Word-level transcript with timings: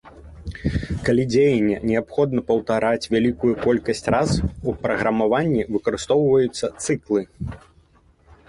Калі 1.09 1.23
дзеянне 1.33 1.75
неабходна 1.89 2.41
паўтараць 2.49 3.09
вялікую 3.15 3.53
колькасць 3.65 4.03
раз, 4.15 4.29
у 4.71 4.75
праграмаванні 4.87 5.69
выкарыстоўваюцца 5.77 6.65
цыклы. 6.83 7.21